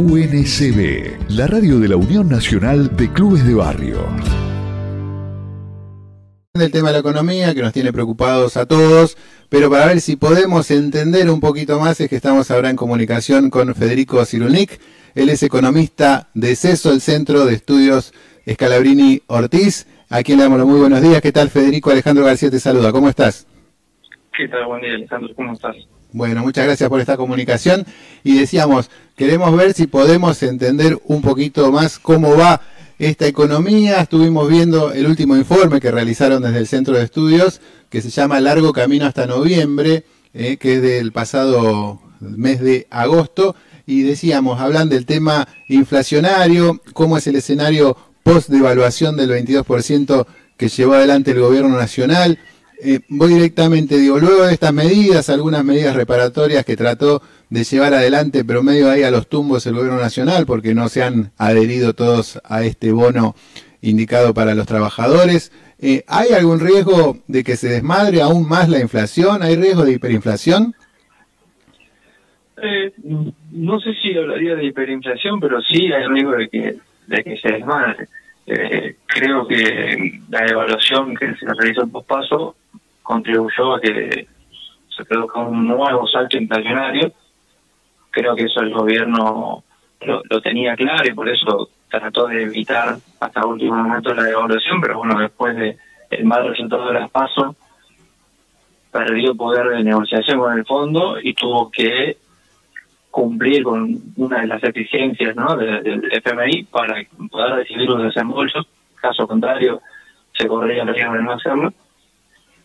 [0.00, 3.98] UNCB, la radio de la Unión Nacional de Clubes de Barrio.
[6.54, 9.18] El tema de la economía que nos tiene preocupados a todos,
[9.50, 13.50] pero para ver si podemos entender un poquito más es que estamos ahora en comunicación
[13.50, 14.80] con Federico Cirulnik.
[15.14, 18.14] Él es economista de CESO, el Centro de Estudios
[18.50, 19.86] Scalabrini Ortiz.
[20.08, 21.20] A quien le damos los muy buenos días.
[21.20, 21.90] ¿Qué tal, Federico?
[21.90, 22.90] Alejandro García te saluda.
[22.90, 23.46] ¿Cómo estás?
[24.34, 24.64] ¿Qué tal?
[24.64, 25.34] Buen día, Alejandro.
[25.36, 25.76] ¿Cómo estás?
[26.12, 27.86] Bueno, muchas gracias por esta comunicación.
[28.24, 32.60] Y decíamos, queremos ver si podemos entender un poquito más cómo va
[32.98, 34.00] esta economía.
[34.00, 38.40] Estuvimos viendo el último informe que realizaron desde el Centro de Estudios, que se llama
[38.40, 43.54] Largo Camino hasta Noviembre, eh, que es del pasado mes de agosto.
[43.86, 50.94] Y decíamos, hablan del tema inflacionario, cómo es el escenario post-devaluación del 22% que llevó
[50.94, 52.38] adelante el gobierno nacional.
[52.82, 57.94] Eh, voy directamente, digo, luego de estas medidas, algunas medidas reparatorias que trató de llevar
[57.94, 61.94] adelante, pero medio ahí a los tumbos el gobierno nacional, porque no se han adherido
[61.94, 63.34] todos a este bono
[63.82, 65.52] indicado para los trabajadores.
[65.78, 69.42] Eh, ¿Hay algún riesgo de que se desmadre aún más la inflación?
[69.42, 70.74] ¿Hay riesgo de hiperinflación?
[72.62, 72.92] Eh,
[73.52, 76.76] no sé si hablaría de hiperinflación, pero sí hay riesgo de que
[77.10, 78.08] de que se desmadre.
[78.46, 82.56] Eh, creo que la evaluación que se realizó en pospaso
[83.10, 84.28] contribuyó a que
[84.96, 87.12] se produzca un nuevo salto inflacionario.
[88.12, 89.64] Creo que eso el gobierno
[90.02, 94.80] lo, tenía claro y por eso trató de evitar hasta el último momento la devaluación,
[94.80, 95.76] pero bueno, después de
[96.10, 97.56] el mal resultado de las PASO,
[98.92, 102.16] perdió poder de negociación con el fondo y tuvo que
[103.10, 105.56] cumplir con una de las exigencias ¿no?
[105.56, 106.94] del FMI para
[107.28, 109.80] poder recibir los desembolsos, caso contrario
[110.32, 111.72] se corría el riesgo de no hacerlo,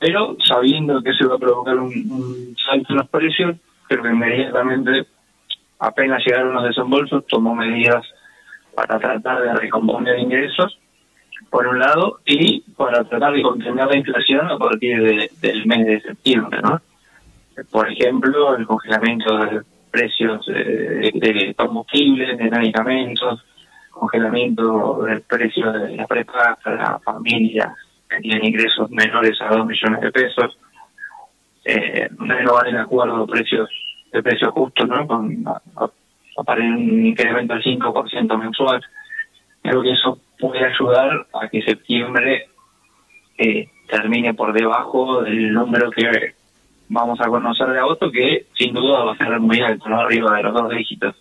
[0.06, 3.56] pero sabiendo que se iba a provocar un, salto en los precios,
[3.90, 5.08] pero que inmediatamente,
[5.80, 8.06] apenas llegaron los desembolsos, tomó medidas
[8.76, 10.78] para tratar de recomponer ingresos,
[11.50, 16.02] por un lado, y para tratar de contener la inflación a partir del mes de
[16.02, 16.80] septiembre, ¿no?
[17.72, 23.44] Por ejemplo, el congelamiento del precios de, de combustibles, de medicamentos,
[23.90, 27.74] congelamiento del precio de la prepa para familias
[28.22, 30.58] tienen ingresos menores a 2 millones de pesos,
[31.66, 33.70] eh, renovar el acuerdo de precios
[34.12, 35.06] de precios justos, ¿no?
[35.08, 35.44] Con
[36.58, 38.82] un incremento del 5% mensual.
[39.62, 42.46] Creo que eso puede ayudar a que septiembre
[43.38, 46.34] eh, termine por debajo del número que
[46.88, 50.00] vamos a conocer de agosto, que sin duda va a ser muy alto, ¿no?
[50.00, 51.16] arriba de los dos dígitos.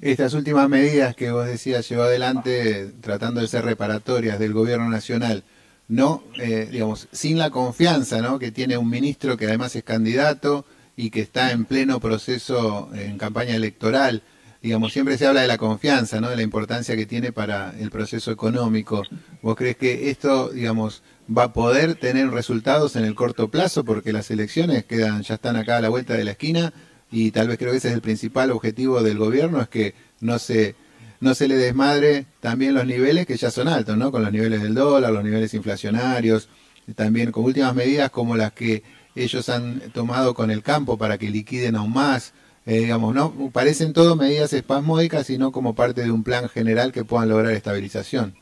[0.00, 5.42] Estas últimas medidas que vos decías llevó adelante tratando de ser reparatorias del gobierno nacional,
[5.88, 8.38] no, eh, digamos, sin la confianza ¿no?
[8.38, 13.16] que tiene un ministro que además es candidato y que está en pleno proceso en
[13.16, 14.22] campaña electoral,
[14.62, 16.28] digamos, siempre se habla de la confianza, ¿no?
[16.28, 19.02] de la importancia que tiene para el proceso económico.
[19.40, 21.02] ¿Vos crees que esto, digamos,
[21.34, 23.82] va a poder tener resultados en el corto plazo?
[23.82, 26.74] Porque las elecciones quedan, ya están acá a la vuelta de la esquina
[27.10, 30.38] y tal vez creo que ese es el principal objetivo del gobierno, es que no
[30.38, 30.74] se,
[31.20, 34.10] no se le desmadre también los niveles que ya son altos, ¿no?
[34.10, 36.48] Con los niveles del dólar, los niveles inflacionarios,
[36.94, 38.82] también con últimas medidas como las que
[39.14, 42.34] ellos han tomado con el campo para que liquiden aún más.
[42.66, 47.04] Eh, digamos, no parecen todo medidas espasmódicas, sino como parte de un plan general que
[47.04, 48.34] puedan lograr estabilización.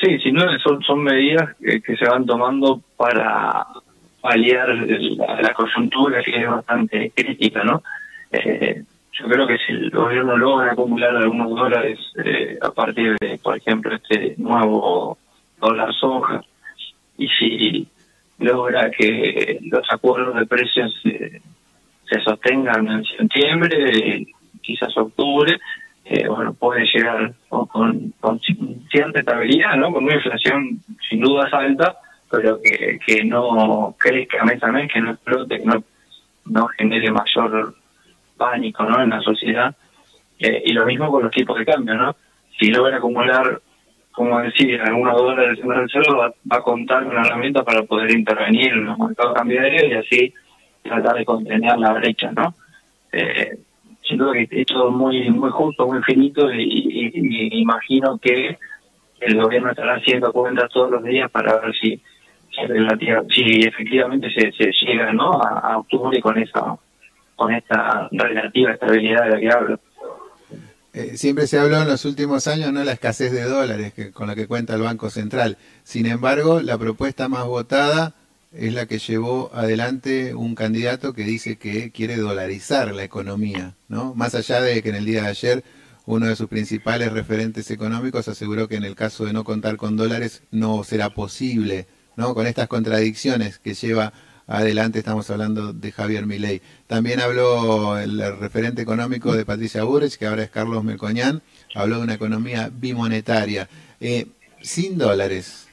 [0.00, 3.66] Sí, si no, son, son medidas que, se van tomando para
[4.24, 7.82] paliar la, coyuntura que es bastante crítica, ¿no?
[8.32, 13.36] Eh, yo creo que si el gobierno logra acumular algunos dólares eh, a partir de,
[13.36, 15.18] por ejemplo, este nuevo
[15.60, 16.42] dólar soja,
[17.18, 17.86] y si
[18.38, 24.26] logra que los acuerdos de precios se sostengan en septiembre,
[24.62, 25.60] quizás octubre,
[26.06, 28.40] eh, bueno, puede llegar con, con,
[28.90, 29.92] cierta estabilidad, ¿no?
[29.92, 30.80] Con una inflación
[31.10, 31.98] sin duda alta,
[32.30, 35.82] pero que, que no crezca mes a mes, que no explote, que no,
[36.46, 37.74] no genere mayor
[38.36, 39.02] pánico, ¿no?
[39.02, 39.74] En la sociedad.
[40.38, 42.16] Eh, y lo mismo con los tipos de cambio, ¿no?
[42.58, 43.60] Si logra acumular,
[44.12, 48.10] como decir, algunos dólares en cielo, va, va, a contar con una herramienta para poder
[48.10, 50.34] intervenir en los mercados cambiarios y así
[50.82, 52.54] tratar de contener la brecha, ¿no?
[53.12, 53.58] Eh,
[54.06, 57.10] sin duda que es todo muy muy justo, muy finito y,
[57.60, 58.58] imagino que
[59.20, 62.02] el gobierno estará haciendo cuentas todos los días para ver si
[63.30, 65.32] si, efectivamente se, se llega ¿no?
[65.32, 66.76] a, octubre con esa
[67.36, 69.80] con esta relativa estabilidad de la que hablo.
[70.92, 74.28] Eh, siempre se habló en los últimos años no la escasez de dólares que, con
[74.28, 75.56] la que cuenta el Banco Central.
[75.82, 78.14] Sin embargo, la propuesta más votada
[78.52, 84.14] es la que llevó adelante un candidato que dice que quiere dolarizar la economía, ¿no?
[84.14, 85.64] Más allá de que en el día de ayer
[86.06, 89.96] uno de sus principales referentes económicos aseguró que en el caso de no contar con
[89.96, 91.86] dólares no será posible,
[92.16, 92.34] ¿no?
[92.34, 94.12] Con estas contradicciones que lleva
[94.46, 96.60] adelante estamos hablando de Javier Milei.
[96.86, 101.42] También habló el referente económico de Patricia Burrich, que ahora es Carlos Melcoñán,
[101.74, 103.68] habló de una economía bimonetaria.
[104.00, 104.26] Eh,
[104.60, 105.66] sin dólares,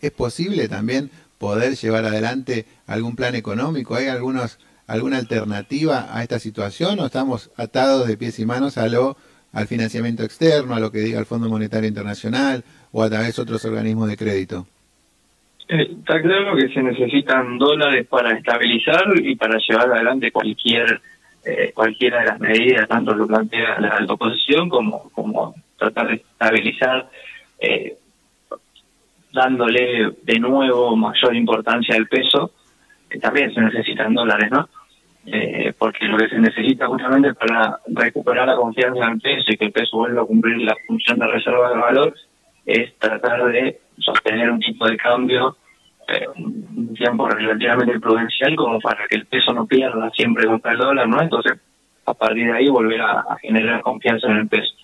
[0.00, 3.94] ¿es posible también poder llevar adelante algún plan económico?
[3.94, 8.88] ¿Hay algunos, alguna alternativa a esta situación o estamos atados de pies y manos a
[8.88, 9.16] lo,
[9.52, 13.42] al financiamiento externo, a lo que diga el Fondo Monetario Internacional o a través de
[13.42, 14.66] otros organismos de crédito?
[15.68, 21.00] Está claro que se necesitan dólares para estabilizar y para llevar adelante cualquier
[21.44, 27.08] eh, cualquiera de las medidas, tanto lo plantea la, oposición como, como tratar de estabilizar
[27.60, 27.96] eh,
[29.32, 32.52] dándole de nuevo mayor importancia al peso,
[33.20, 34.68] también se necesitan dólares, ¿no?
[35.26, 39.56] Eh, porque lo que se necesita justamente para recuperar la confianza en el peso y
[39.56, 42.14] que el peso vuelva a cumplir la función de reserva de valor
[42.64, 43.78] es tratar de
[44.86, 45.56] de cambio
[46.08, 50.78] eh, un tiempo relativamente prudencial como para que el peso no pierda siempre contra el
[50.78, 51.20] dólar, ¿no?
[51.20, 51.60] Entonces,
[52.06, 54.74] a partir de ahí volver a, generar confianza en el peso.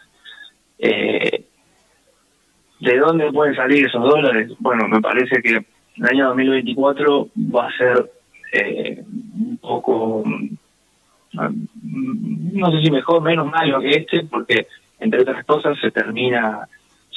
[0.79, 1.45] Eh,
[2.81, 4.53] ¿De dónde pueden salir esos dólares?
[4.59, 5.65] Bueno, me parece que
[5.97, 8.11] el año 2024 va a ser
[8.53, 10.57] eh, un poco, mm,
[11.33, 14.67] no sé si mejor, menos malo que este, porque
[15.01, 16.69] entre otras cosas se termina,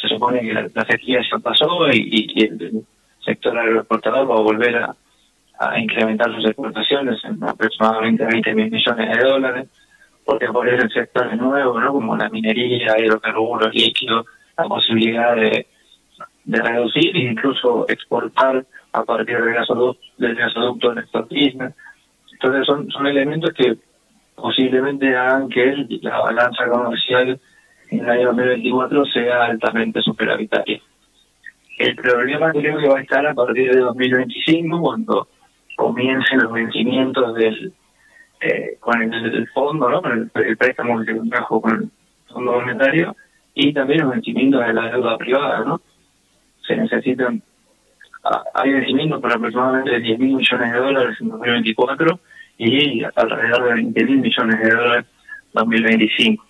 [0.02, 2.84] se supone que la, sequía ya pasó y, el
[3.24, 4.96] sector agroexportador va a volver a,
[5.80, 9.68] incrementar sus exportaciones en aproximadamente 20 mil millones de dólares,
[10.24, 11.94] porque por eso el sector es nuevo, ¿no?
[11.94, 15.66] como la minería, hidrocarburos, líquidos, la posibilidad de,
[16.46, 23.08] de reducir e incluso exportar a partir del gasoducto, del gasoducto de Entonces son, son
[23.08, 23.78] elementos que
[24.36, 27.40] posiblemente hagan que la balanza comercial
[27.90, 30.82] en el año 2024 sea altamente superavitaria.
[31.78, 35.28] El problema creo que va a estar a partir de 2025 cuando
[35.76, 37.74] comiencen los vencimientos del
[38.42, 40.02] eh, con el, fondo, ¿no?
[40.02, 41.90] con el, préstamo que trajo con el
[42.32, 43.16] Fondo Monetario
[43.54, 45.82] y también los vencimientos de la deuda privada, ¿no?
[46.68, 47.42] Se necesitan,
[48.24, 52.20] ah, hay vencimientos por aproximadamente 10 mil millones de dólares en 2024
[52.60, 56.47] y alrededor de 20 mil millones de dólares en 2025.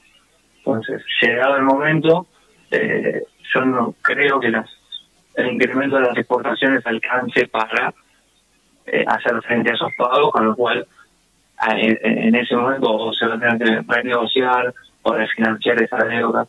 [0.68, 2.28] Entonces, llegado el momento,
[2.72, 3.24] eh,
[3.54, 4.70] yo no creo que las,
[5.36, 7.94] el incremento de las exportaciones alcance para
[8.86, 10.86] eh, hacer frente a esos pagos, con lo cual
[11.70, 16.48] en, ese momento se va a tener que renegociar o refinanciar esa deuda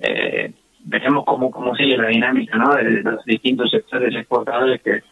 [0.00, 0.52] eh,
[0.84, 2.74] veremos cómo, cómo sigue la dinámica ¿no?
[2.74, 5.02] de, los distintos sectores exportadores que,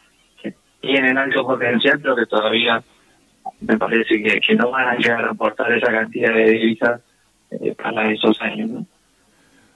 [0.80, 2.80] tienen alto potencial, pero que todavía
[3.62, 7.00] me parece que, no van a llegar a aportar esa cantidad de divisas
[7.50, 8.84] eh, para esos años.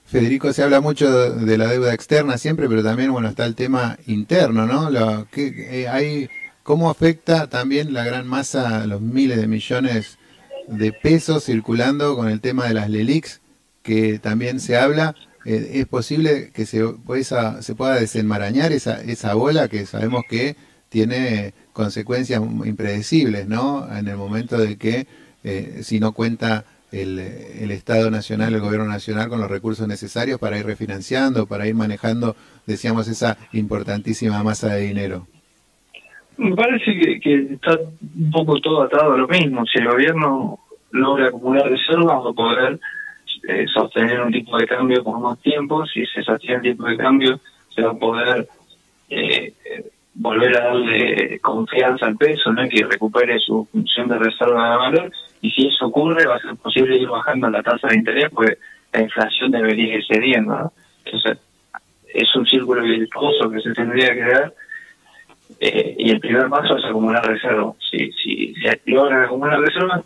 [0.04, 3.98] Federico, se habla mucho de la deuda externa siempre, pero también bueno está el tema
[4.06, 4.90] interno, ¿no?
[4.90, 6.28] Lo, que, eh, hay,
[6.62, 10.18] ¿Cómo afecta también la gran masa, los miles de millones
[10.68, 13.40] de pesos circulando con el tema de las LELIX?
[13.82, 16.84] que también se habla, eh, es posible que se,
[17.60, 20.54] se pueda desenmarañar esa, esa bola que sabemos que
[20.88, 23.88] tiene consecuencias impredecibles, ¿no?
[23.92, 25.08] En el momento de que
[25.82, 30.66] si no cuenta el, Estado Nacional, el Gobierno Nacional con los recursos necesarios para ir
[30.66, 32.36] refinanciando, para ir manejando,
[32.66, 35.26] decíamos, esa importantísima masa de dinero.
[36.36, 39.64] Me parece que, que está un poco todo atado a lo mismo.
[39.66, 40.58] Si el gobierno
[40.90, 42.80] logra acumular reservas, va a poder
[43.48, 46.96] eh, sostener un tipo de cambio por más tiempo, si se sostiene el tipo de
[46.96, 47.40] cambio
[47.74, 48.46] se va a poder
[49.08, 49.52] eh,
[50.14, 52.68] volver a darle confianza al peso, ¿no?
[52.68, 55.12] que recupere su función de reserva de valor,
[55.42, 58.56] y si eso ocurre va a ser posible ir bajando la tasa de interés, pues
[58.92, 60.72] la inflación debería ir cediendo.
[61.04, 61.38] Entonces,
[62.14, 64.54] es un círculo virtuoso que se tendría que dar,
[65.58, 67.72] eh, y el primer paso es acumular reserva.
[67.90, 70.02] Si, si se logra acumular reserva,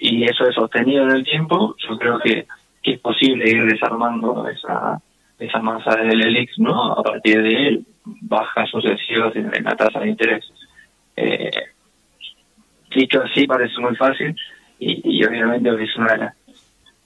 [0.00, 2.46] y eso es sostenido en el tiempo, yo creo que,
[2.84, 4.98] es posible ir desarmando esa,
[5.38, 6.92] esa masa del ELIX, ¿no?
[6.92, 7.86] A partir de él,
[8.22, 10.50] bajas sucesivas en, la tasa de interés.
[11.14, 11.50] Eh,
[12.94, 14.34] dicho así, parece muy fácil
[14.78, 16.34] y, obviamente es una de las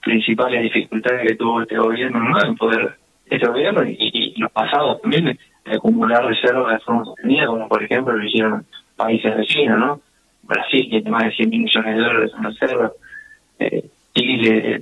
[0.01, 2.43] principales dificultades que tuvo este gobierno, ¿no?
[2.45, 7.67] En poder, este gobierno y, los pasados también, de acumular reservas de forma sostenida, como
[7.67, 10.01] por ejemplo lo hicieron países vecinos, ¿no?
[10.43, 12.91] Brasil tiene más de 100 millones de dólares en reserva,
[13.59, 14.81] eh, Chile,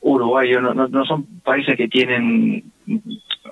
[0.00, 2.62] Uruguay, no, no, son países que tienen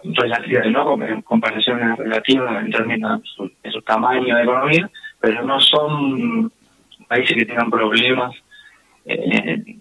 [0.04, 0.96] relativas, ¿no?
[1.24, 3.22] Comparaciones relativas en términos
[3.62, 4.90] de su, tamaño de economía,
[5.24, 6.52] pero no son
[7.08, 8.34] países que tengan problemas
[9.06, 9.78] eh,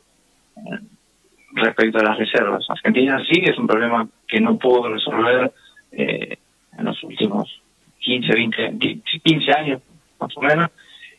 [1.51, 2.65] respecto a las reservas.
[2.69, 5.51] Argentina sí es un problema que no pudo resolver
[5.91, 6.37] eh,
[6.77, 7.61] en los últimos
[7.99, 9.81] 15, 20, 15 años
[10.17, 10.69] más o menos,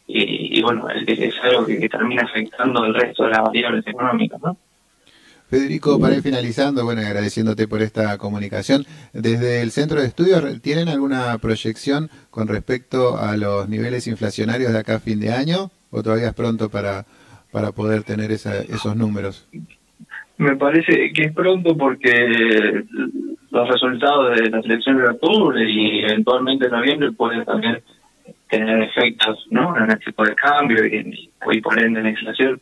[0.07, 4.57] y, bueno, es, algo que, termina afectando el resto de las variables económicas, ¿no?
[5.49, 10.89] Federico, para ir finalizando, bueno, agradeciéndote por esta comunicación, desde el Centro de Estudios, ¿tienen
[10.89, 15.71] alguna proyección con respecto a los niveles inflacionarios de acá a fin de año?
[15.91, 17.05] ¿O todavía es pronto para,
[17.53, 19.47] para poder tener esos números?
[20.39, 22.85] Me parece que es pronto porque
[23.51, 27.81] los resultados de las elecciones de octubre y eventualmente en noviembre pueden también
[28.49, 29.77] tener efectos ¿no?
[29.77, 32.61] en el tipo de cambio y, por ende en la inflación.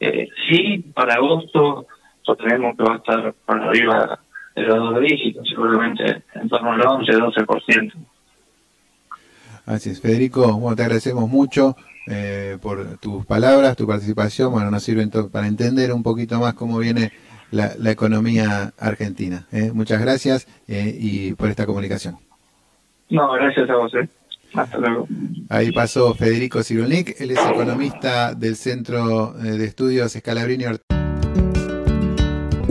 [0.00, 1.86] Eh, sí, para agosto
[2.24, 4.18] sostenemos que va a estar por arriba
[4.54, 7.92] de los dos dígitos, seguramente en torno al 11-12%.
[9.66, 11.74] Así es, Federico, bueno, te agradecemos mucho
[12.06, 16.78] eh, por tus palabras, tu participación, bueno, nos sirven para entender un poquito más cómo
[16.78, 17.12] viene
[17.50, 19.46] la, economía argentina.
[19.52, 19.70] ¿eh?
[19.72, 22.18] Muchas gracias eh, y por esta comunicación.
[23.08, 23.92] No, gracias a vos.
[24.54, 25.08] Hasta luego.
[25.48, 30.64] Ahí pasó Federico Cirulnik, él es economista del Centro de Estudios Escalabrini